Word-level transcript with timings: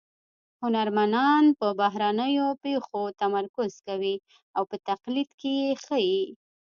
هنرمنان 0.63 1.43
پر 1.57 1.71
بهرنیو 1.79 2.47
پېښو 2.63 3.01
تمرکز 3.21 3.71
کوي 3.87 4.15
او 4.55 4.63
په 4.69 4.75
تقلید 4.87 5.29
کې 5.39 5.51
یې 5.61 5.69
ښيي 5.83 6.23